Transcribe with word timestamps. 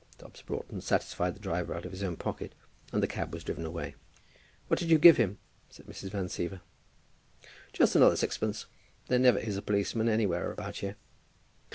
Dobbs 0.17 0.41
Broughton 0.41 0.81
satisfied 0.81 1.35
the 1.35 1.39
driver 1.39 1.75
out 1.75 1.85
of 1.85 1.91
his 1.91 2.01
own 2.01 2.17
pocket, 2.17 2.55
and 2.91 3.03
the 3.03 3.07
cab 3.07 3.31
was 3.35 3.43
driven 3.43 3.67
away. 3.67 3.93
"What 4.67 4.79
did 4.79 4.89
you 4.89 4.97
give 4.97 5.17
him?" 5.17 5.37
said 5.69 5.85
Mrs. 5.85 6.09
Van 6.09 6.25
Siever. 6.27 6.61
"Just 7.71 7.95
another 7.95 8.15
sixpence. 8.15 8.65
There 9.09 9.19
never 9.19 9.37
is 9.37 9.57
a 9.57 9.61
policeman 9.61 10.09
anywhere 10.09 10.51
about 10.51 10.77
here." 10.77 10.95